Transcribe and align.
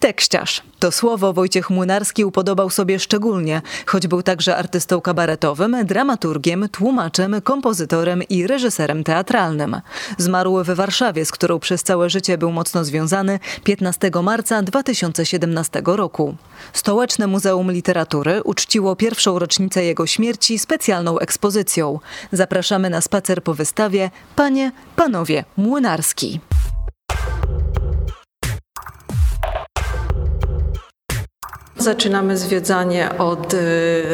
Tekściarz. 0.00 0.62
To 0.78 0.92
słowo 0.92 1.32
Wojciech 1.32 1.70
Młynarski 1.70 2.24
upodobał 2.24 2.70
sobie 2.70 2.98
szczególnie, 2.98 3.62
choć 3.86 4.06
był 4.06 4.22
także 4.22 4.56
artystą 4.56 5.00
kabaretowym, 5.00 5.76
dramaturgiem, 5.84 6.68
tłumaczem, 6.72 7.40
kompozytorem 7.42 8.22
i 8.22 8.46
reżyserem 8.46 9.04
teatralnym. 9.04 9.80
Zmarł 10.18 10.64
w 10.64 10.70
Warszawie, 10.70 11.24
z 11.24 11.32
którą 11.32 11.58
przez 11.58 11.82
całe 11.82 12.10
życie 12.10 12.38
był 12.38 12.52
mocno 12.52 12.84
związany 12.84 13.38
15 13.64 14.10
marca 14.22 14.62
2017 14.62 15.82
roku. 15.84 16.36
Stołeczne 16.72 17.26
Muzeum 17.26 17.72
Literatury 17.72 18.42
uczciło 18.42 18.96
pierwszą 18.96 19.38
rocznicę 19.38 19.84
jego 19.84 20.06
śmierci 20.06 20.58
specjalną 20.58 21.18
ekspozycją. 21.18 22.00
Zapraszamy 22.32 22.90
na 22.90 23.00
spacer 23.00 23.42
po 23.42 23.54
wystawie 23.54 24.10
Panie, 24.36 24.72
Panowie 24.96 25.44
Młynarski. 25.56 26.40
Zaczynamy 31.80 32.36
zwiedzanie 32.36 33.18
od 33.18 33.54
y, 33.54 33.58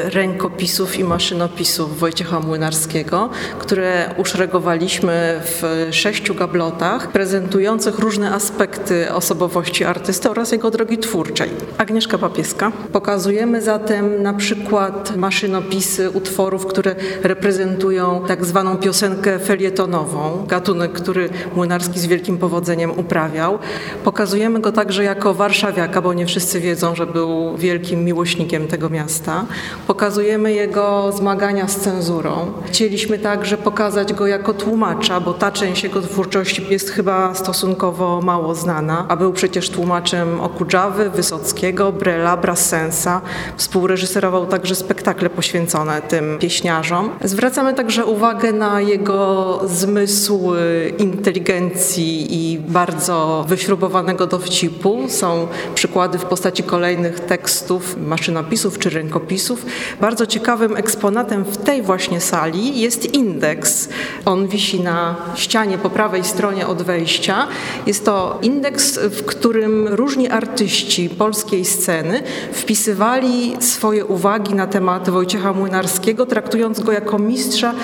rękopisów 0.05 0.99
i 0.99 1.05
maszynopisów 1.05 1.99
Wojciecha 1.99 2.41
Młynarskiego, 2.41 3.31
które 3.59 4.15
uszeregowaliśmy 4.19 5.41
w 5.45 5.89
sześciu 5.91 6.35
gablotach 6.35 7.13
prezentujących 7.13 7.99
różne 7.99 8.35
aspekty 8.35 9.13
osobowości 9.13 9.85
artysty 9.85 10.31
oraz 10.31 10.53
jego 10.53 10.71
drogi 10.71 10.99
twórczej. 10.99 11.51
Agnieszka 11.79 12.19
Papieska. 12.19 12.73
Pokazujemy 12.93 13.63
zatem 13.63 14.23
na 14.23 14.35
przykład 14.35 15.17
maszynopisy 15.17 16.11
utworów, 16.11 16.67
które 16.67 16.95
reprezentują 17.23 18.25
tak 18.29 18.45
zwaną 18.45 18.77
piosenkę 18.77 19.39
felietonową, 19.39 20.45
gatunek, 20.49 20.93
który 20.93 21.29
Młynarski 21.57 22.01
z 22.01 22.07
wielkim 22.07 22.39
powodzeniem 22.39 22.99
uprawiał. 22.99 23.59
Pokazujemy 24.05 24.61
go 24.61 24.73
także 24.73 25.05
jako 25.05 25.35
warszawiaka, 25.35 26.03
bo 26.03 26.15
nie 26.15 26.27
wszyscy 26.27 26.61
wiedzą, 26.61 26.95
że 26.95 27.07
był 27.07 27.54
wielkim 27.59 28.05
miłośnikiem 28.05 28.69
tego 28.69 28.91
miasta. 28.91 29.45
Pokazujemy 29.87 30.53
jego 30.53 31.13
zmagania 31.13 31.69
z 31.69 31.77
cenzurą. 31.77 32.53
Chcieliśmy 32.67 33.19
także 33.19 33.57
pokazać 33.57 34.13
go 34.13 34.27
jako 34.27 34.55
tłumacza, 34.55 35.21
bo 35.21 35.35
ta 35.35 35.53
część 35.53 35.83
jego 35.85 36.01
twórczości 36.03 36.67
jest 36.71 36.91
chyba 36.91 37.35
stosunkowo 37.35 38.21
mało 38.23 38.55
znana, 38.55 39.07
a 39.09 39.17
był 39.17 39.33
przecież 39.33 39.71
tłumaczem 39.71 40.41
Okudżawy, 40.41 41.11
Wysockiego, 41.11 41.93
Brela, 41.93 42.37
Brassensa. 42.37 43.21
Współreżyserował 43.57 44.47
także 44.47 44.75
spektakle 44.75 45.31
poświęcone 45.31 46.03
tym 46.03 46.39
pieśniarzom. 46.39 47.11
Zwracamy 47.25 47.75
także 47.75 48.07
uwagę 48.07 48.53
na 48.53 48.81
jego 48.81 49.61
zmysł 49.65 50.53
inteligencji 50.99 52.27
i 52.31 52.59
bardzo 52.59 53.45
wyśrubowanego 53.49 54.27
dowcipu. 54.27 55.05
Są 55.09 55.47
przykłady 55.75 56.19
w 56.19 56.25
postaci 56.25 56.63
kolejnych 56.63 57.21
tekstów 57.21 57.44
tekstów, 57.45 57.97
maszynopisów 57.97 58.79
czy 58.79 58.91
rękopisów. 58.91 59.67
Bardzo 60.01 60.27
ciekawym 60.27 60.77
eksponatem 60.77 61.45
w 61.45 61.57
tej 61.57 61.83
właśnie 61.83 62.21
sali 62.21 62.81
jest 62.81 63.15
indeks. 63.15 63.89
On 64.25 64.49
wisi 64.49 64.81
na 64.81 65.17
ścianie 65.35 65.79
po 65.79 65.91
prawej 65.91 66.25
stronie 66.25 66.67
od 66.67 66.83
wejścia. 66.83 67.47
Jest 67.87 68.05
to 68.05 68.39
indeks, 68.43 68.99
w 68.99 69.25
którym 69.25 69.89
różni 69.89 70.31
artyści 70.31 71.09
polskiej 71.09 71.65
sceny 71.65 72.23
wpisywali 72.53 73.57
swoje 73.61 74.05
uwagi 74.05 74.55
na 74.55 74.67
temat 74.67 75.11
Wojciecha 75.11 75.53
Młynarskiego, 75.53 76.27
traktując 76.27 76.81
go 76.81 76.93
jako 76.93 77.19
mistrza 77.19 77.75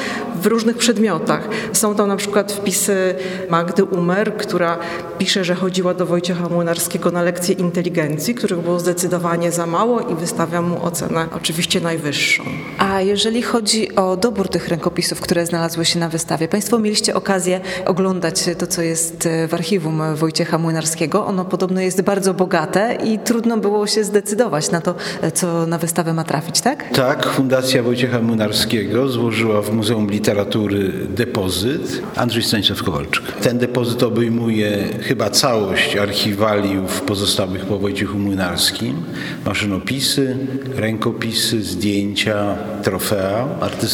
w 0.41 0.47
różnych 0.47 0.77
przedmiotach. 0.77 1.49
Są 1.73 1.95
to 1.95 2.07
na 2.07 2.17
przykład 2.17 2.53
wpisy 2.53 3.15
Magdy 3.51 3.85
Umer, 3.85 4.37
która 4.37 4.79
pisze, 5.19 5.45
że 5.45 5.55
chodziła 5.55 5.95
do 5.95 6.07
Wojciecha 6.07 6.49
Młynarskiego 6.49 7.11
na 7.11 7.23
lekcje 7.23 7.55
inteligencji, 7.55 8.35
których 8.35 8.59
było 8.59 8.81
zdecydowanie 8.81 9.53
za 9.53 9.67
mało 9.67 10.01
i 10.01 10.15
wystawiam 10.15 10.69
mu 10.69 10.85
ocenę 10.85 11.27
oczywiście 11.37 11.81
najwyższą. 11.81 12.45
A 12.79 13.01
jeżeli 13.01 13.43
chodzi 13.43 13.90
o 13.97 14.17
dobór 14.17 14.49
tych 14.49 14.69
rękopisów, 14.69 15.21
które 15.21 15.47
znalazły 15.47 15.85
się 15.85 15.99
na 15.99 16.09
wystawie, 16.09 16.49
Państwo 16.49 16.79
mieliście 16.79 17.15
okazję 17.15 17.61
oglądać 17.87 18.45
to, 18.59 18.67
co 18.67 18.83
jest 18.83 19.29
w 19.49 19.55
archiwum 19.55 20.03
Wojciecha 20.17 20.59
Młynarskiego. 20.59 21.27
Ono 21.27 21.45
podobno 21.45 21.81
jest 21.81 22.03
bardzo 22.03 22.35
bogate 22.35 22.99
i 23.05 23.19
trudno 23.19 23.57
było 23.57 23.87
się 23.87 24.05
zdecydować 24.05 24.71
na 24.71 24.81
to, 24.81 24.95
co 25.35 25.67
na 25.67 25.79
wystawę 25.79 26.15
ma 26.15 26.25
trafić, 26.25 26.61
tak? 26.61 26.89
Tak, 26.95 27.27
Fundacja 27.27 27.83
Wojciecha 27.83 28.21
Młynarskiego 28.21 29.09
złożyła 29.09 29.63
w 29.63 29.73
Muzeum 29.73 30.11
Literatury 30.11 30.93
depozyt 31.09 32.03
Andrzej 32.17 32.43
Stanisław 32.43 32.83
Kowalczyk. 32.83 33.25
Ten 33.33 33.59
depozyt 33.59 34.03
obejmuje 34.03 34.89
chyba 35.03 35.31
całość 35.31 35.97
archiwaliów 35.97 37.01
pozostałych 37.01 37.65
po 37.65 37.79
Wojciechu 37.79 38.19
Młynarskim 38.19 39.03
maszynopisy, 39.47 40.37
rękopisy, 40.77 41.63
zdjęcia, 41.63 42.57
trofea 42.83 43.49
artystyczne. 43.61 43.90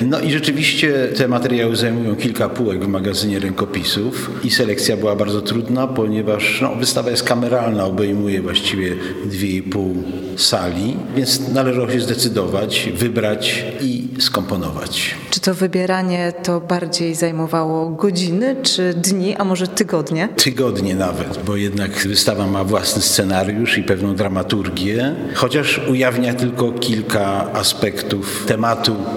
No 0.00 0.20
i 0.20 0.30
rzeczywiście 0.30 1.08
te 1.16 1.28
materiały 1.28 1.76
zajmują 1.76 2.16
kilka 2.16 2.48
półek 2.48 2.84
w 2.84 2.88
magazynie 2.88 3.38
rękopisów 3.38 4.30
i 4.44 4.50
selekcja 4.50 4.96
była 4.96 5.16
bardzo 5.16 5.40
trudna, 5.42 5.86
ponieważ 5.86 6.60
no, 6.62 6.74
wystawa 6.74 7.10
jest 7.10 7.22
kameralna, 7.22 7.84
obejmuje 7.84 8.42
właściwie 8.42 8.94
dwie 9.24 9.48
i 9.48 9.62
pół 9.62 9.94
sali, 10.36 10.96
więc 11.16 11.48
należało 11.48 11.90
się 11.90 12.00
zdecydować, 12.00 12.88
wybrać 12.94 13.64
i 13.80 14.08
skomponować. 14.18 15.14
Czy 15.30 15.40
to 15.40 15.54
wybieranie 15.54 16.32
to 16.42 16.60
bardziej 16.60 17.14
zajmowało 17.14 17.90
godziny, 17.90 18.56
czy 18.62 18.94
dni, 18.94 19.36
a 19.36 19.44
może 19.44 19.68
tygodnie? 19.68 20.28
Tygodnie 20.36 20.94
nawet, 20.94 21.38
bo 21.46 21.56
jednak 21.56 21.90
wystawa 22.06 22.46
ma 22.46 22.64
własny 22.64 23.02
scenariusz 23.02 23.78
i 23.78 23.82
pewną 23.82 24.14
dramaturgię, 24.14 25.14
chociaż 25.34 25.80
ujawnia 25.90 26.34
tylko 26.34 26.72
kilka 26.72 27.52
aspektów 27.52 28.44
tematu 28.46 28.59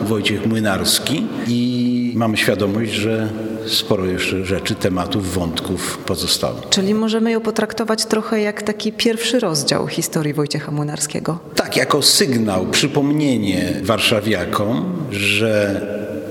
Wojciech 0.02 0.46
Młynarski 0.46 1.28
i 1.48 2.14
mamy 2.16 2.38
świadomość, 2.38 2.92
że 2.92 3.30
sporo 3.68 4.06
jeszcze 4.06 4.46
rzeczy, 4.46 4.76
tematów, 4.76 5.34
wątków 5.34 5.98
pozostało. 5.98 6.62
Czyli 6.70 6.94
możemy 6.94 7.32
ją 7.32 7.42
potraktować 7.42 8.06
trochę 8.06 8.42
jak 8.42 8.64
taki 8.64 8.92
pierwszy 8.92 9.40
rozdział 9.40 9.88
historii 9.88 10.34
Wojciecha 10.34 10.72
Młynarskiego? 10.72 11.40
Tak, 11.56 11.78
jako 11.78 12.02
sygnał, 12.02 12.66
przypomnienie 12.66 13.74
warszawiakom, 13.84 14.86
że 15.12 15.82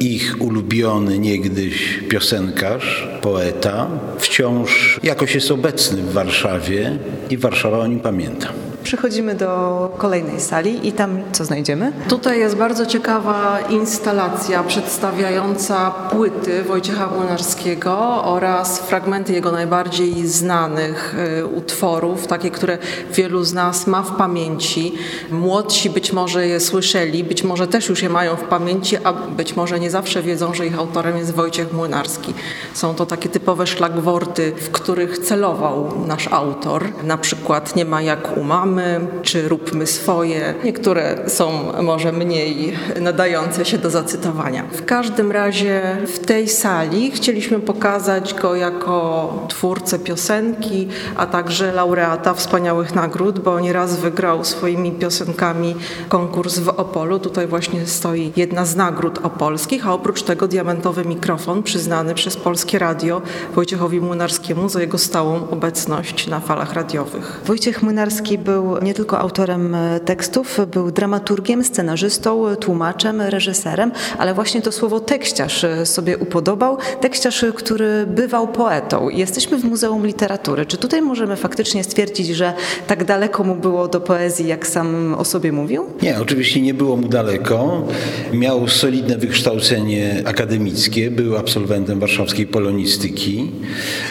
ich 0.00 0.36
ulubiony 0.40 1.18
niegdyś 1.18 2.00
piosenkarz, 2.08 3.08
poeta, 3.22 3.86
wciąż 4.18 5.00
jakoś 5.02 5.34
jest 5.34 5.50
obecny 5.50 6.02
w 6.02 6.12
Warszawie 6.12 6.98
i 7.30 7.36
Warszawa 7.36 7.78
o 7.78 7.86
nim 7.86 8.00
pamięta. 8.00 8.48
Przechodzimy 8.82 9.34
do 9.34 9.90
kolejnej 9.98 10.40
sali 10.40 10.88
i 10.88 10.92
tam 10.92 11.22
co 11.32 11.44
znajdziemy? 11.44 11.92
Tutaj 12.08 12.38
jest 12.38 12.56
bardzo 12.56 12.86
ciekawa 12.86 13.58
instalacja 13.70 14.62
przedstawiająca 14.62 15.90
płyty 15.90 16.62
Wojciecha 16.62 17.06
Młynarskiego 17.06 18.24
oraz 18.24 18.78
fragmenty 18.78 19.32
jego 19.32 19.52
najbardziej 19.52 20.26
znanych 20.26 21.14
y, 21.38 21.46
utworów, 21.46 22.26
takie, 22.26 22.50
które 22.50 22.78
wielu 23.14 23.44
z 23.44 23.52
nas 23.52 23.86
ma 23.86 24.02
w 24.02 24.16
pamięci. 24.16 24.94
Młodsi 25.30 25.90
być 25.90 26.12
może 26.12 26.46
je 26.46 26.60
słyszeli, 26.60 27.24
być 27.24 27.44
może 27.44 27.66
też 27.66 27.88
już 27.88 28.02
je 28.02 28.08
mają 28.08 28.36
w 28.36 28.44
pamięci, 28.44 28.96
a 29.04 29.12
być 29.12 29.56
może 29.56 29.80
nie 29.80 29.90
zawsze 29.90 30.22
wiedzą, 30.22 30.54
że 30.54 30.66
ich 30.66 30.78
autorem 30.78 31.16
jest 31.16 31.34
Wojciech 31.34 31.72
Młynarski. 31.72 32.34
Są 32.74 32.94
to 32.94 33.06
takie 33.06 33.28
typowe 33.28 33.66
szlagworty, 33.66 34.52
w 34.56 34.70
których 34.70 35.18
celował 35.18 35.92
nasz 36.06 36.28
autor. 36.28 36.84
Na 37.02 37.18
przykład 37.18 37.76
Nie 37.76 37.84
ma 37.84 38.02
jak 38.02 38.36
u 38.36 38.44
mamy, 38.72 39.00
czy 39.22 39.48
róbmy 39.48 39.86
swoje. 39.86 40.54
Niektóre 40.64 41.18
są 41.26 41.72
może 41.82 42.12
mniej 42.12 42.72
nadające 43.00 43.64
się 43.64 43.78
do 43.78 43.90
zacytowania. 43.90 44.64
W 44.72 44.84
każdym 44.84 45.32
razie 45.32 45.96
w 46.06 46.18
tej 46.18 46.48
sali 46.48 47.10
chcieliśmy 47.10 47.60
pokazać 47.60 48.34
go 48.34 48.54
jako 48.54 49.46
twórcę 49.48 49.98
piosenki, 49.98 50.88
a 51.16 51.26
także 51.26 51.72
laureata 51.72 52.34
wspaniałych 52.34 52.94
nagród, 52.94 53.38
bo 53.38 53.60
nieraz 53.60 53.96
wygrał 53.96 54.44
swoimi 54.44 54.92
piosenkami 54.92 55.74
konkurs 56.08 56.58
w 56.58 56.68
Opolu. 56.68 57.18
Tutaj 57.18 57.46
właśnie 57.46 57.86
stoi 57.86 58.32
jedna 58.36 58.64
z 58.64 58.76
nagród 58.76 59.18
opolskich, 59.22 59.86
a 59.86 59.94
oprócz 59.94 60.22
tego 60.22 60.48
diamentowy 60.48 61.04
mikrofon 61.04 61.62
przyznany 61.62 62.14
przez 62.14 62.36
Polskie 62.36 62.78
Radio 62.78 63.22
Wojciechowi 63.54 64.00
Młynarskiemu 64.00 64.68
za 64.68 64.80
jego 64.80 64.98
stałą 64.98 65.50
obecność 65.50 66.26
na 66.26 66.40
falach 66.40 66.72
radiowych. 66.72 67.40
Wojciech 67.46 67.82
Młynarski 67.82 68.38
był 68.38 68.61
był 68.62 68.82
nie 68.82 68.94
tylko 68.94 69.18
autorem 69.18 69.74
e, 69.74 70.00
tekstów, 70.00 70.60
był 70.72 70.90
dramaturgiem, 70.90 71.64
scenarzystą, 71.64 72.56
tłumaczem, 72.60 73.20
reżyserem, 73.20 73.92
ale 74.18 74.34
właśnie 74.34 74.62
to 74.62 74.72
słowo 74.72 75.00
tekściarz 75.00 75.64
e, 75.64 75.86
sobie 75.86 76.18
upodobał. 76.18 76.78
Tekściarz, 77.00 77.44
który 77.54 78.06
bywał 78.06 78.48
poetą. 78.48 79.08
Jesteśmy 79.08 79.58
w 79.58 79.64
Muzeum 79.64 80.06
Literatury. 80.06 80.66
Czy 80.66 80.76
tutaj 80.76 81.02
możemy 81.02 81.36
faktycznie 81.36 81.84
stwierdzić, 81.84 82.26
że 82.28 82.52
tak 82.86 83.04
daleko 83.04 83.44
mu 83.44 83.54
było 83.54 83.88
do 83.88 84.00
poezji, 84.00 84.46
jak 84.46 84.66
sam 84.66 85.14
o 85.14 85.24
sobie 85.24 85.52
mówił? 85.52 85.86
Nie, 86.02 86.20
oczywiście 86.20 86.60
nie 86.60 86.74
było 86.74 86.96
mu 86.96 87.08
daleko. 87.08 87.86
Miał 88.32 88.68
solidne 88.68 89.18
wykształcenie 89.18 90.22
akademickie, 90.24 91.10
był 91.10 91.36
absolwentem 91.36 92.00
warszawskiej 92.00 92.46
polonistyki 92.46 93.50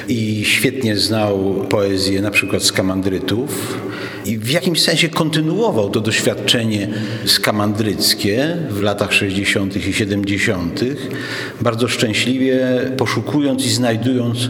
i 0.08 0.46
świetnie 0.46 0.98
znał 0.98 1.66
poezję 1.70 2.22
na 2.22 2.32
przykład 2.32 2.64
skamandrytów 2.64 3.78
i 4.26 4.38
w 4.42 4.50
jakimś 4.50 4.82
sensie 4.82 5.10
kontynuował 5.10 5.90
to 5.90 6.02
doświadczenie 6.02 6.88
skamandryckie 7.26 8.58
w 8.70 8.82
latach 8.82 9.14
60. 9.14 9.88
i 9.88 9.94
70., 9.94 10.80
bardzo 11.62 11.88
szczęśliwie 11.88 12.60
poszukując 12.98 13.66
i 13.66 13.70
znajdując 13.70 14.50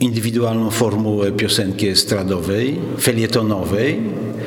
indywidualną 0.00 0.70
formułę 0.70 1.32
piosenki 1.32 1.88
estradowej, 1.88 2.78
felietonowej, 3.00 4.00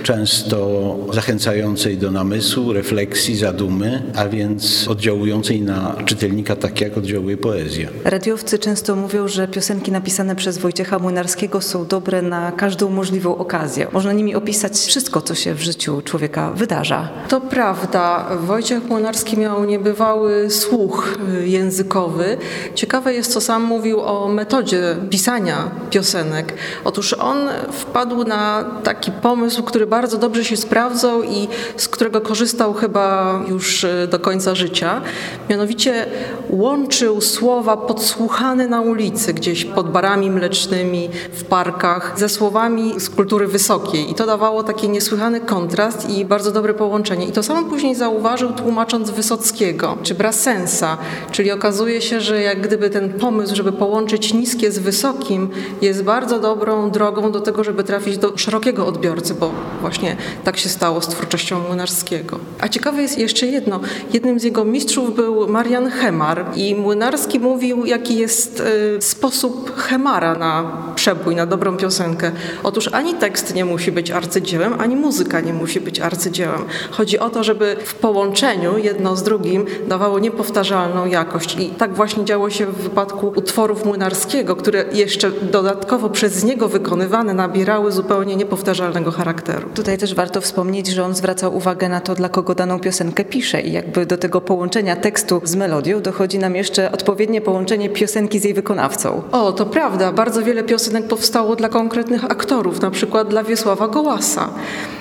często 0.06 0.98
zachęcającej 1.13 1.98
do 1.98 2.12
namysłu, 2.12 2.74
refleksji, 2.74 3.36
zadumy, 3.36 4.04
a 4.16 4.28
więc 4.28 4.88
oddziałującej 4.88 5.62
na 5.62 5.96
czytelnika 6.06 6.56
tak, 6.56 6.81
jak 6.81 6.98
oddziałuje 6.98 7.38
poezja. 7.38 7.90
Radiowcy 8.04 8.60
często 8.60 8.96
mówią, 8.96 9.28
że 9.28 9.48
piosenki 9.48 9.92
napisane 9.92 10.36
przez 10.36 10.57
Wojciecha 10.57 11.00
Młynarskiego 11.00 11.62
są 11.62 11.86
dobre 11.86 12.22
na 12.22 12.52
każdą 12.52 12.90
możliwą 12.90 13.38
okazję. 13.38 13.88
Można 13.92 14.13
nimi 14.13 14.36
opisać 14.36 14.78
wszystko, 14.78 15.22
co 15.22 15.36
się 15.36 15.54
w 15.54 15.62
życiu 15.62 16.02
człowieka 16.02 16.51
wydarza. 16.51 17.10
To 17.28 17.42
prawda. 17.42 18.30
Wojciech 18.40 18.90
Młynarski 18.90 19.38
miał 19.38 19.66
niebywały 19.66 20.50
słuch 20.50 21.18
y, 21.42 21.48
językowy. 21.48 22.38
Ciekawe 22.75 23.13
jest, 23.13 23.31
co 23.34 23.42
sam 23.42 23.63
mówił 23.63 24.01
o 24.01 24.28
metodzie 24.28 24.96
pisania 25.10 25.72
piosenek. 25.90 26.54
Otóż 26.84 27.13
on 27.13 27.38
wpadł 27.72 28.24
na 28.24 28.66
taki 28.84 29.12
pomysł, 29.12 29.63
który 29.63 29.88
bardzo 29.96 30.18
dobrze 30.18 30.46
się 30.46 30.58
sprawdzał 30.58 31.24
i 31.24 31.48
z 31.78 31.88
którego 31.88 32.22
korzystał 32.22 32.74
chyba 32.74 33.40
już 33.48 33.84
y, 33.84 34.08
do 34.12 34.20
końca 34.20 34.56
życia. 34.56 35.02
Mianowicie 35.50 36.06
łączył 36.50 37.22
słowa 37.22 37.78
podsłuchane 37.78 38.68
na 38.68 38.82
ulicy, 38.82 39.34
gdzieś 39.34 39.66
pod 39.66 39.92
barami 39.92 40.32
mlecznymi, 40.32 41.10
w 41.32 41.44
parkach, 41.44 42.14
ze 42.20 42.30
słowami 42.30 43.00
z 43.00 43.10
kultury 43.10 43.48
wysokiej. 43.48 44.12
I 44.12 44.16
to 44.16 44.26
dawało 44.26 44.64
taki 44.64 44.90
niesłychany 44.90 45.40
kontrast 45.40 46.10
i 46.10 46.26
bardzo 46.26 46.52
dobre 46.52 46.74
połączenie. 46.74 47.26
I 47.28 47.32
to 47.32 47.44
samo 47.44 47.70
później 47.70 47.96
zauważył 47.96 48.52
tłumacząc 48.52 49.10
Wysockiego 49.10 49.98
czy 50.04 50.16
Brassensa, 50.16 50.98
czyli 51.32 51.52
okazuje 51.52 52.02
się, 52.02 52.22
że 52.22 52.42
jak 52.42 52.62
gdyby 52.62 52.90
ten 52.90 53.14
pomysł, 53.14 53.56
żeby 53.56 53.72
połączyć 53.72 54.34
niskie 54.34 54.72
z 54.72 54.80
wysokim 54.80 55.50
jest 55.82 56.04
bardzo 56.04 56.40
dobrą 56.40 56.92
drogą 56.92 57.32
do 57.32 57.40
tego, 57.40 57.64
żeby 57.64 57.84
trafić 57.84 58.18
do 58.18 58.38
szerokiego 58.38 58.88
odbiorcy, 58.88 59.34
bo 59.34 59.52
właśnie 59.86 60.16
tak 60.44 60.58
się 60.58 60.70
stało 60.70 61.02
z 61.02 61.08
twórczością 61.08 61.60
Młynarskiego. 61.60 62.40
A 62.62 62.68
ciekawe 62.68 63.02
jest 63.02 63.18
jeszcze 63.18 63.48
jedno. 63.48 63.80
Jednym 64.14 64.40
z 64.40 64.44
jego 64.44 64.66
mistrzów 64.66 65.16
był 65.16 65.48
Marian 65.48 65.90
Hemar 65.90 66.46
i 66.56 66.76
Młynarski 66.76 67.40
mówił, 67.40 67.86
jaki 67.86 68.18
jest 68.18 68.64
y, 68.98 69.02
sposób 69.02 69.76
Hemara 69.76 70.36
na 70.36 70.72
przebój, 70.96 71.36
na 71.36 71.46
dobrą 71.46 71.78
piosenkę. 71.78 72.32
Otóż 72.64 72.90
ani 72.94 73.14
tekst 73.14 73.56
nie 73.56 73.66
musi 73.66 73.92
być 73.92 74.12
arcydziełem, 74.12 74.74
ani 74.82 74.96
muzyka 74.96 75.42
nie 75.42 75.54
musi 75.54 75.82
być 75.82 76.00
arcydziełem. 76.00 76.62
Chodzi 76.92 77.20
o 77.20 77.30
to, 77.30 77.44
żeby 77.44 77.76
w 77.86 77.96
połączeniu 77.96 78.78
jedno 78.78 79.16
z 79.16 79.24
drugim 79.24 79.66
dawało 79.88 80.20
niepowtarzalną 80.20 81.06
jakość. 81.06 81.56
I 81.60 81.70
tak 81.70 81.94
właśnie 81.94 82.26
działo 82.26 82.50
się 82.50 82.66
w 82.66 82.76
wypadku 82.76 83.34
utworów 83.36 83.86
Młynarskiego, 83.86 84.56
które 84.56 84.86
jeszcze 84.94 85.32
dodatkowo 85.32 86.10
przez 86.10 86.44
niego 86.44 86.70
wykonywane 86.70 87.34
nabierały 87.34 87.92
zupełnie 87.92 88.36
niepowtarzalnego 88.36 89.12
charakteru. 89.12 89.75
Tutaj 89.75 89.98
też 89.98 90.13
warto 90.16 90.42
wspomnieć, 90.42 90.88
że 90.88 91.04
on 91.04 91.16
zwracał 91.16 91.56
uwagę 91.56 91.89
na 91.89 92.01
to, 92.01 92.16
dla 92.16 92.30
kogo 92.30 92.56
daną 92.56 92.80
piosenkę 92.80 93.25
pisze 93.25 93.62
i 93.62 93.72
jakby 93.72 94.06
do 94.06 94.18
tego 94.18 94.42
połączenia 94.42 94.95
tekstu 94.95 95.42
z 95.44 95.56
melodią 95.56 96.01
dochodzi 96.01 96.39
nam 96.39 96.56
jeszcze 96.56 96.92
odpowiednie 96.92 97.42
połączenie 97.42 97.89
piosenki 97.89 98.39
z 98.39 98.44
jej 98.44 98.54
wykonawcą. 98.54 99.22
O, 99.31 99.51
to 99.51 99.66
prawda. 99.66 100.12
Bardzo 100.12 100.44
wiele 100.44 100.63
piosenek 100.63 101.07
powstało 101.07 101.56
dla 101.56 101.69
konkretnych 101.69 102.25
aktorów, 102.25 102.81
na 102.81 102.92
przykład 102.92 103.27
dla 103.27 103.44
Wiesława 103.44 103.88
Gołasa. 103.88 104.50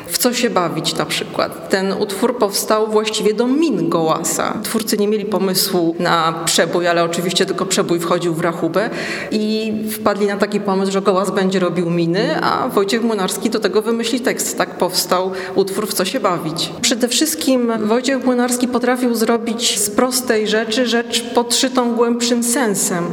W 0.07 0.19
co 0.19 0.33
się 0.35 0.51
bawić 0.51 0.97
na 0.97 1.07
przykład. 1.07 1.69
Ten 1.69 1.93
utwór 1.93 2.39
powstał 2.39 2.91
właściwie 2.91 3.35
do 3.35 3.47
min 3.47 3.89
Gołasa. 3.89 4.59
Twórcy 4.63 4.99
nie 4.99 5.09
mieli 5.09 5.25
pomysłu 5.25 5.95
na 5.99 6.35
przebój, 6.45 6.87
ale 6.87 7.05
oczywiście 7.05 7.47
tylko 7.47 7.67
przebój 7.67 8.01
wchodził 8.01 8.35
w 8.35 8.41
rachubę 8.41 8.91
i 9.31 9.73
wpadli 9.91 10.27
na 10.27 10.37
taki 10.37 10.61
pomysł, 10.61 10.93
że 10.93 11.03
Gołas 11.03 11.31
będzie 11.31 11.59
robił 11.59 11.91
miny, 11.91 12.41
a 12.43 12.69
Wojciech 12.69 13.03
Młynarski 13.03 13.51
do 13.51 13.61
tego 13.61 13.83
wymyśli 13.83 14.21
tekst. 14.21 14.59
Tak 14.59 14.79
powstał 14.79 15.33
utwór 15.55 15.89
W 15.89 15.95
co 15.95 16.05
się 16.05 16.21
bawić. 16.21 16.73
Przede 16.81 17.09
wszystkim 17.09 17.73
Wojciech 17.87 18.25
Młynarski 18.25 18.69
potrafił 18.69 19.15
zrobić 19.15 19.81
z 19.81 19.91
prostej 19.91 20.49
rzeczy 20.49 20.87
rzecz 20.87 21.25
podszytą 21.35 21.95
głębszym 21.95 22.43
sensem, 22.43 23.05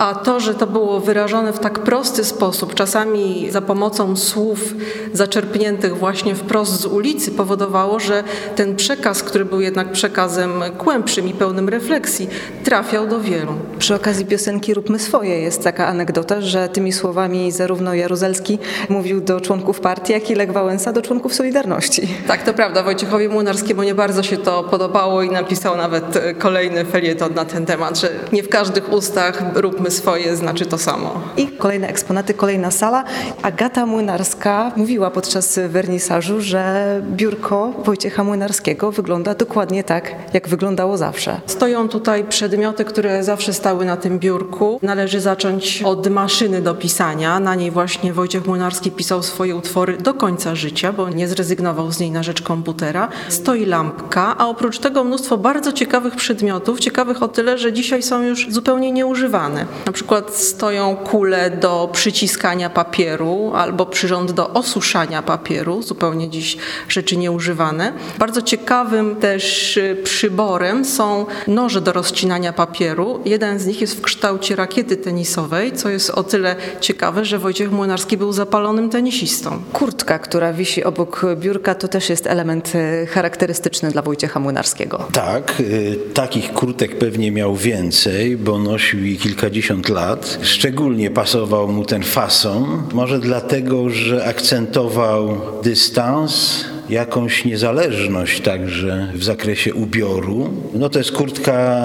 a 0.00 0.14
to, 0.14 0.40
że 0.40 0.54
to 0.54 0.66
było 0.66 1.00
wyrażone 1.00 1.52
w 1.52 1.58
tak 1.58 1.78
prosty 1.78 2.24
sposób, 2.24 2.74
czasami 2.74 3.50
za 3.50 3.60
pomocą 3.60 4.16
słów 4.16 4.74
zaczerpniętych 5.12 5.98
właśnie 5.98 6.34
wprost 6.34 6.80
z 6.80 6.86
ulicy, 6.86 7.30
powodowało, 7.30 8.00
że 8.00 8.24
ten 8.56 8.76
przekaz, 8.76 9.22
który 9.22 9.44
był 9.44 9.60
jednak 9.60 9.92
przekazem 9.92 10.62
głębszym 10.78 11.28
i 11.28 11.34
pełnym 11.34 11.68
refleksji, 11.68 12.28
trafiał 12.64 13.06
do 13.06 13.20
wielu. 13.20 13.52
Przy 13.78 13.94
okazji 13.94 14.26
piosenki 14.26 14.74
Róbmy 14.74 14.98
swoje 14.98 15.40
jest 15.40 15.64
taka 15.64 15.86
anegdota, 15.86 16.40
że 16.40 16.68
tymi 16.68 16.92
słowami 16.92 17.52
zarówno 17.52 17.94
Jaruzelski 17.94 18.58
mówił 18.88 19.20
do 19.20 19.40
członków 19.40 19.80
partii, 19.80 20.12
jak 20.12 20.30
i 20.30 20.34
Lech 20.34 20.52
Wałęsa 20.52 20.92
do 20.92 21.02
członków 21.02 21.34
Solidarności. 21.34 22.08
Tak, 22.26 22.42
to 22.42 22.54
prawda. 22.54 22.82
Wojciechowi 22.82 23.28
Młynarskiemu 23.28 23.82
nie 23.82 23.94
bardzo 23.94 24.22
się 24.22 24.36
to 24.36 24.64
podobało 24.64 25.22
i 25.22 25.30
napisał 25.30 25.76
nawet 25.76 26.18
kolejny 26.38 26.84
felieton 26.84 27.34
na 27.34 27.44
ten 27.44 27.66
temat, 27.66 28.00
że 28.00 28.08
nie 28.32 28.42
w 28.42 28.48
każdych 28.48 28.92
ustach 28.92 29.42
róbmy 29.54 29.89
swoje 29.90 30.36
znaczy 30.36 30.66
to 30.66 30.78
samo. 30.78 31.20
I 31.36 31.48
kolejne 31.48 31.88
eksponaty, 31.88 32.34
kolejna 32.34 32.70
sala. 32.70 33.04
Agata 33.42 33.86
Młynarska 33.86 34.72
mówiła 34.76 35.10
podczas 35.10 35.58
wernisażu, 35.68 36.40
że 36.40 37.02
biurko 37.02 37.72
Wojciecha 37.84 38.24
Młynarskiego 38.24 38.92
wygląda 38.92 39.34
dokładnie 39.34 39.84
tak, 39.84 40.14
jak 40.34 40.48
wyglądało 40.48 40.96
zawsze. 40.96 41.40
Stoją 41.46 41.88
tutaj 41.88 42.24
przedmioty, 42.24 42.84
które 42.84 43.24
zawsze 43.24 43.52
stały 43.52 43.84
na 43.84 43.96
tym 43.96 44.18
biurku. 44.18 44.78
Należy 44.82 45.20
zacząć 45.20 45.82
od 45.82 46.06
maszyny 46.06 46.62
do 46.62 46.74
pisania. 46.74 47.40
Na 47.40 47.54
niej 47.54 47.70
właśnie 47.70 48.12
Wojciech 48.12 48.46
Młynarski 48.46 48.90
pisał 48.90 49.22
swoje 49.22 49.56
utwory 49.56 49.96
do 49.96 50.14
końca 50.14 50.54
życia, 50.54 50.92
bo 50.92 51.08
nie 51.08 51.28
zrezygnował 51.28 51.92
z 51.92 52.00
niej 52.00 52.10
na 52.10 52.22
rzecz 52.22 52.42
komputera. 52.42 53.08
Stoi 53.28 53.66
lampka, 53.66 54.36
a 54.38 54.48
oprócz 54.48 54.78
tego 54.78 55.04
mnóstwo 55.04 55.38
bardzo 55.38 55.72
ciekawych 55.72 56.16
przedmiotów, 56.16 56.80
ciekawych 56.80 57.22
o 57.22 57.28
tyle, 57.28 57.58
że 57.58 57.72
dzisiaj 57.72 58.02
są 58.02 58.22
już 58.22 58.46
zupełnie 58.50 58.92
nieużywane. 58.92 59.66
Na 59.86 59.92
przykład 59.92 60.34
stoją 60.34 60.96
kule 60.96 61.50
do 61.50 61.88
przyciskania 61.92 62.70
papieru 62.70 63.52
albo 63.54 63.86
przyrząd 63.86 64.32
do 64.32 64.50
osuszania 64.50 65.22
papieru, 65.22 65.82
zupełnie 65.82 66.28
dziś 66.30 66.56
rzeczy 66.88 67.16
nieużywane. 67.16 67.92
Bardzo 68.18 68.42
ciekawym 68.42 69.16
też 69.16 69.76
y, 69.76 69.96
przyborem 70.04 70.84
są 70.84 71.26
noże 71.46 71.80
do 71.80 71.92
rozcinania 71.92 72.52
papieru. 72.52 73.20
Jeden 73.24 73.58
z 73.58 73.66
nich 73.66 73.80
jest 73.80 73.98
w 73.98 74.00
kształcie 74.00 74.56
rakiety 74.56 74.96
tenisowej, 74.96 75.72
co 75.72 75.88
jest 75.88 76.10
o 76.10 76.22
tyle 76.22 76.56
ciekawe, 76.80 77.24
że 77.24 77.38
Wojciech 77.38 77.72
Młynarski 77.72 78.16
był 78.16 78.32
zapalonym 78.32 78.90
tenisistą. 78.90 79.62
Kurtka, 79.72 80.18
która 80.18 80.52
wisi 80.52 80.84
obok 80.84 81.22
biurka, 81.36 81.74
to 81.74 81.88
też 81.88 82.10
jest 82.10 82.26
element 82.26 82.72
y, 82.74 83.06
charakterystyczny 83.06 83.90
dla 83.90 84.02
Wojciecha 84.02 84.40
Młynarskiego. 84.40 85.08
Tak, 85.12 85.54
y, 85.60 85.98
takich 86.14 86.52
kurtek 86.52 86.98
pewnie 86.98 87.32
miał 87.32 87.56
więcej, 87.56 88.36
bo 88.36 88.58
nosił 88.58 89.04
ich 89.04 89.20
kilkadziesiąt 89.20 89.59
lat. 89.88 90.38
Szczególnie 90.42 91.10
pasował 91.10 91.68
mu 91.68 91.84
ten 91.84 92.02
fason, 92.02 92.82
może 92.92 93.18
dlatego, 93.18 93.90
że 93.90 94.24
akcentował 94.24 95.40
dystans, 95.62 96.64
jakąś 96.90 97.44
niezależność 97.44 98.40
także 98.40 99.12
w 99.14 99.24
zakresie 99.24 99.74
ubioru. 99.74 100.50
No 100.74 100.88
to 100.88 100.98
jest 100.98 101.12
kurtka 101.12 101.78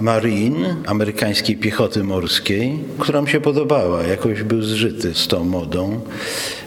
Marine, 0.00 0.76
amerykańskiej 0.86 1.56
piechoty 1.56 2.04
morskiej, 2.04 2.78
która 2.98 3.22
mi 3.22 3.28
się 3.28 3.40
podobała. 3.40 4.02
Jakoś 4.02 4.42
był 4.42 4.62
zżyty 4.62 5.14
z 5.14 5.28
tą 5.28 5.44
modą. 5.44 6.00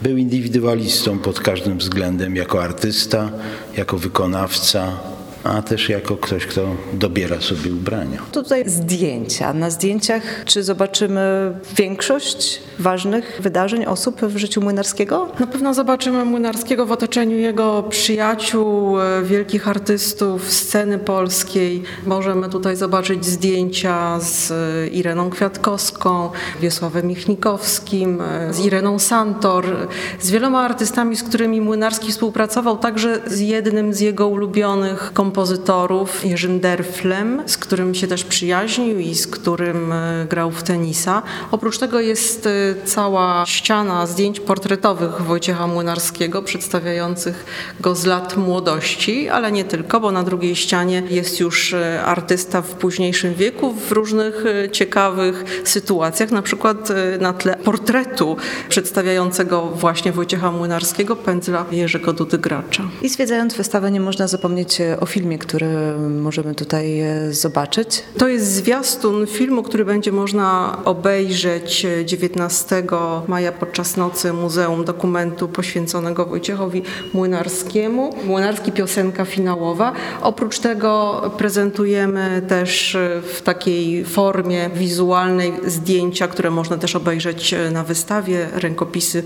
Był 0.02 0.18
indywidualistą 0.18 1.20
pod 1.20 1.40
każdym 1.40 1.78
względem, 1.78 2.36
jako 2.36 2.64
artysta, 2.64 3.32
jako 3.78 3.98
wykonawca, 3.98 5.15
a 5.46 5.62
też 5.62 5.90
jako 5.90 6.18
ktoś, 6.18 6.46
kto 6.46 6.62
dobiera 6.94 7.42
sobie 7.42 7.74
ubrania. 7.74 8.22
Tutaj 8.32 8.70
zdjęcia. 8.70 9.54
Na 9.54 9.70
zdjęciach 9.70 10.24
czy 10.46 10.64
zobaczymy 10.64 11.54
większość 11.78 12.62
ważnych 12.80 13.40
wydarzeń, 13.42 13.86
osób 13.86 14.22
w 14.22 14.38
życiu 14.38 14.62
Młynarskiego? 14.62 15.28
Na 15.40 15.48
pewno 15.48 15.74
zobaczymy 15.74 16.26
Młynarskiego 16.26 16.86
w 16.86 16.92
otoczeniu 16.92 17.38
jego 17.38 17.84
przyjaciół, 17.84 19.00
e, 19.00 19.24
wielkich 19.24 19.68
artystów 19.68 20.52
sceny 20.52 21.00
polskiej. 21.00 21.84
Możemy 22.06 22.50
tutaj 22.50 22.76
zobaczyć 22.76 23.26
zdjęcia 23.26 24.20
z 24.20 24.52
e, 24.52 24.88
Ireną 24.88 25.30
Kwiatkowską, 25.30 26.30
Wiesławem 26.62 27.08
Michnikowskim, 27.08 28.22
e, 28.22 28.54
z 28.54 28.66
Ireną 28.66 29.00
Santor, 29.00 29.66
z 30.20 30.32
wieloma 30.32 30.62
artystami, 30.62 31.16
z 31.16 31.24
którymi 31.24 31.62
Młynarski 31.62 32.12
współpracował, 32.12 32.78
także 32.78 33.22
z 33.28 33.40
jednym 33.40 33.94
z 33.94 34.00
jego 34.00 34.28
ulubionych 34.28 35.14
kompozytorów, 35.14 35.35
Jerzym 36.24 36.60
Derflem, 36.60 37.44
z 37.46 37.58
którym 37.58 37.96
się 37.96 38.08
też 38.08 38.24
przyjaźnił 38.24 39.00
i 39.00 39.16
z 39.16 39.28
którym 39.28 39.94
grał 40.30 40.52
w 40.52 40.64
tenisa. 40.64 41.22
Oprócz 41.52 41.78
tego 41.78 42.00
jest 42.00 42.50
cała 42.86 43.46
ściana 43.46 44.08
zdjęć 44.08 44.40
portretowych 44.40 45.22
Wojciecha 45.22 45.68
Młynarskiego, 45.68 46.42
przedstawiających 46.42 47.46
go 47.80 47.96
z 47.96 48.06
lat 48.06 48.38
młodości, 48.38 49.30
ale 49.30 49.52
nie 49.52 49.64
tylko, 49.64 50.00
bo 50.00 50.12
na 50.12 50.24
drugiej 50.24 50.56
ścianie 50.56 51.04
jest 51.10 51.40
już 51.40 51.74
e, 51.74 52.04
artysta 52.04 52.62
w 52.62 52.72
późniejszym 52.72 53.34
wieku 53.34 53.74
w 53.74 53.92
różnych 53.92 54.46
e, 54.46 54.70
ciekawych 54.70 55.62
sytuacjach, 55.64 56.32
na 56.32 56.42
przykład 56.42 56.92
e, 56.92 57.18
na 57.18 57.34
tle 57.34 57.56
portretu 57.56 58.38
przedstawiającego 58.70 59.62
właśnie 59.62 60.12
Wojciecha 60.12 60.52
Młynarskiego, 60.52 61.16
pędzla 61.16 61.66
Jerzego 61.72 62.14
Dudy 62.14 62.38
Gracza. 62.38 62.84
I 63.02 63.10
zwiedzając 63.10 63.54
wystawę 63.54 63.92
nie 63.92 64.00
można 64.00 64.28
zapomnieć 64.28 64.78
o 65.00 65.06
filmie, 65.06 65.25
który 65.40 65.68
możemy 66.22 66.56
tutaj 66.56 67.04
zobaczyć. 67.32 68.04
To 68.18 68.28
jest 68.28 68.54
zwiastun 68.54 69.28
filmu, 69.28 69.64
który 69.64 69.86
będzie 69.86 70.12
można 70.12 70.78
obejrzeć 70.86 71.88
19 72.06 72.84
maja 73.28 73.52
podczas 73.52 73.98
nocy 73.98 74.34
Muzeum 74.34 74.86
Dokumentu 74.86 75.48
poświęconego 75.48 76.26
Wojciechowi 76.26 76.84
Młynarskiemu. 77.14 78.16
Młynarski 78.26 78.72
piosenka 78.72 79.26
finałowa. 79.26 79.94
Oprócz 80.22 80.60
tego 80.60 81.22
prezentujemy 81.38 82.42
też 82.48 82.98
w 83.34 83.42
takiej 83.42 84.06
formie 84.06 84.70
wizualnej 84.70 85.54
zdjęcia, 85.68 86.28
które 86.28 86.52
można 86.52 86.78
też 86.78 86.96
obejrzeć 86.96 87.56
na 87.72 87.84
wystawie, 87.84 88.48
rękopisy 88.54 89.24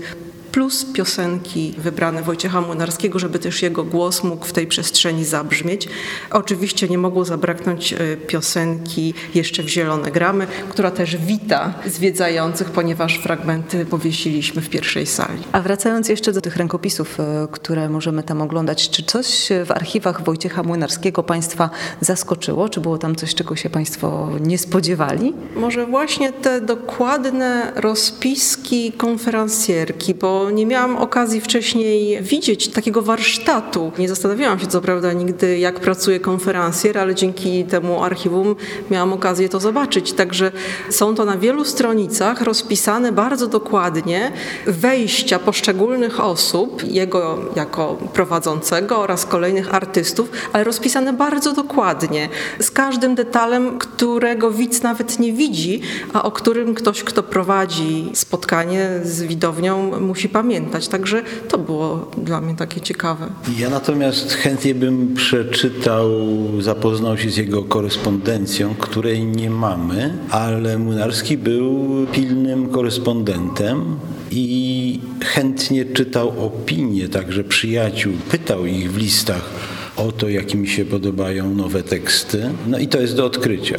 plus 0.52 0.84
piosenki 0.84 1.74
wybrane 1.78 2.22
Wojciecha 2.22 2.60
Młynarskiego, 2.60 3.18
żeby 3.18 3.38
też 3.38 3.62
jego 3.62 3.84
głos 3.84 4.24
mógł 4.24 4.46
w 4.46 4.52
tej 4.52 4.66
przestrzeni 4.66 5.24
zabrzmieć. 5.24 5.88
Oczywiście 6.30 6.88
nie 6.88 6.98
mogło 6.98 7.24
zabraknąć 7.24 7.92
e, 7.92 8.16
piosenki 8.16 9.14
Jeszcze 9.34 9.62
w 9.62 9.68
zielone 9.68 10.10
gramy, 10.10 10.46
która 10.70 10.90
też 10.90 11.16
wita 11.16 11.74
zwiedzających, 11.86 12.70
ponieważ 12.70 13.18
fragmenty 13.18 13.86
powiesiliśmy 13.86 14.62
w 14.62 14.68
pierwszej 14.68 15.06
sali. 15.06 15.42
A 15.52 15.60
wracając 15.60 16.08
jeszcze 16.08 16.32
do 16.32 16.40
tych 16.40 16.56
rękopisów, 16.56 17.20
e, 17.20 17.48
które 17.52 17.88
możemy 17.88 18.22
tam 18.22 18.42
oglądać, 18.42 18.90
czy 18.90 19.02
coś 19.02 19.48
w 19.64 19.70
archiwach 19.70 20.24
Wojciecha 20.24 20.62
Młynarskiego 20.62 21.22
Państwa 21.22 21.70
zaskoczyło? 22.00 22.68
Czy 22.68 22.80
było 22.80 22.98
tam 22.98 23.16
coś, 23.16 23.34
czego 23.34 23.56
się 23.56 23.70
Państwo 23.70 24.28
nie 24.40 24.58
spodziewali? 24.58 25.34
Może 25.56 25.86
właśnie 25.86 26.32
te 26.32 26.60
dokładne 26.60 27.72
rozpiski 27.76 28.92
konferencjerki, 28.92 30.14
bo 30.14 30.39
nie 30.50 30.66
miałam 30.66 30.96
okazji 30.96 31.40
wcześniej 31.40 32.22
widzieć 32.22 32.68
takiego 32.68 33.02
warsztatu. 33.02 33.92
Nie 33.98 34.08
zastanawiałam 34.08 34.58
się 34.58 34.66
co 34.66 34.80
prawda 34.80 35.12
nigdy, 35.12 35.58
jak 35.58 35.80
pracuje 35.80 36.20
konferencjer, 36.20 36.98
ale 36.98 37.14
dzięki 37.14 37.64
temu 37.64 38.04
archiwum 38.04 38.56
miałam 38.90 39.12
okazję 39.12 39.48
to 39.48 39.60
zobaczyć. 39.60 40.12
Także 40.12 40.52
są 40.90 41.14
to 41.14 41.24
na 41.24 41.38
wielu 41.38 41.64
stronicach 41.64 42.40
rozpisane 42.40 43.12
bardzo 43.12 43.46
dokładnie 43.46 44.32
wejścia 44.66 45.38
poszczególnych 45.38 46.20
osób, 46.20 46.84
jego 46.84 47.38
jako 47.56 47.96
prowadzącego 48.12 48.98
oraz 48.98 49.26
kolejnych 49.26 49.74
artystów, 49.74 50.30
ale 50.52 50.64
rozpisane 50.64 51.12
bardzo 51.12 51.52
dokładnie, 51.52 52.28
z 52.58 52.70
każdym 52.70 53.14
detalem, 53.14 53.78
którego 53.78 54.50
widz 54.50 54.82
nawet 54.82 55.18
nie 55.18 55.32
widzi, 55.32 55.80
a 56.12 56.22
o 56.22 56.30
którym 56.30 56.74
ktoś, 56.74 57.02
kto 57.02 57.22
prowadzi 57.22 58.10
spotkanie 58.14 58.90
z 59.02 59.22
widownią, 59.22 60.00
musi 60.00 60.28
pamiętać. 60.32 60.88
Także 60.88 61.22
to 61.48 61.58
było 61.58 62.10
dla 62.18 62.40
mnie 62.40 62.54
takie 62.54 62.80
ciekawe. 62.80 63.26
Ja 63.58 63.70
natomiast 63.70 64.32
chętnie 64.32 64.74
bym 64.74 65.14
przeczytał, 65.14 66.10
zapoznał 66.60 67.18
się 67.18 67.30
z 67.30 67.36
jego 67.36 67.62
korespondencją, 67.62 68.74
której 68.74 69.26
nie 69.26 69.50
mamy, 69.50 70.18
ale 70.30 70.78
Młynarski 70.78 71.38
był 71.38 71.88
pilnym 72.12 72.68
korespondentem 72.68 73.96
i 74.30 75.00
chętnie 75.24 75.84
czytał 75.84 76.46
opinie 76.46 77.08
także 77.08 77.44
przyjaciół, 77.44 78.12
pytał 78.30 78.66
ich 78.66 78.92
w 78.92 78.96
listach 78.96 79.50
o 79.96 80.12
to, 80.12 80.28
jak 80.28 80.54
mi 80.54 80.68
się 80.68 80.84
podobają 80.84 81.54
nowe 81.54 81.82
teksty. 81.82 82.50
No 82.66 82.78
i 82.78 82.88
to 82.88 83.00
jest 83.00 83.16
do 83.16 83.24
odkrycia. 83.24 83.78